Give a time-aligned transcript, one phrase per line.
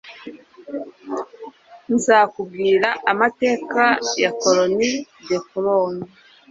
[1.93, 3.83] Nzakubwira amateka
[4.21, 4.89] ya Cloony
[5.27, 5.95] the Clown